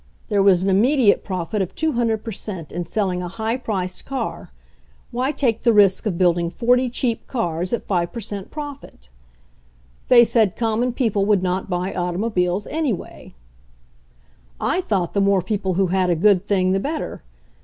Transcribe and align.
There 0.29 0.41
was 0.41 0.63
an 0.63 0.75
imme 0.81 0.97
diate 0.97 1.23
profit 1.23 1.61
of 1.61 1.75
200 1.75 2.23
per 2.23 2.31
cent 2.31 2.71
in 2.71 2.85
selling 2.85 3.21
a 3.21 3.27
high 3.27 3.55
priced 3.55 4.03
car; 4.03 4.51
why 5.11 5.31
take 5.31 5.61
the 5.61 5.73
risk 5.73 6.07
of 6.07 6.17
building 6.17 6.49
forty 6.49 6.89
cheap 6.89 7.27
cars 7.27 7.71
at 7.71 7.85
5 7.85 8.11
per 8.11 8.19
cent 8.19 8.49
profit? 8.49 9.09
They 10.07 10.23
said 10.23 10.55
common 10.55 10.91
people 10.93 11.27
would 11.27 11.43
not 11.43 11.69
buy 11.69 11.93
automobiles 11.93 12.65
anyway. 12.65 13.35
"I 14.59 14.81
thought 14.81 15.13
the 15.13 15.21
more 15.21 15.43
people 15.43 15.75
who 15.75 15.85
had 15.93 16.09
a 16.09 16.15
good 16.15 16.47
thing 16.47 16.71
the 16.71 16.79
better. 16.79 17.21